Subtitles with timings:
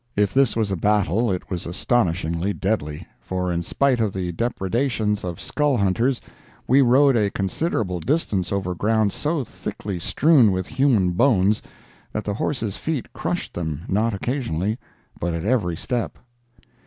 [0.15, 5.23] If this was a battle it was astonishingly deadly, for in spite of the depredations
[5.23, 6.19] of "skull hunters,"
[6.67, 11.61] we rode a considerable distance over ground so thickly strewn with human bones
[12.13, 14.79] that the horses' feet crushed them, not occasionally,
[15.19, 16.17] but at every step.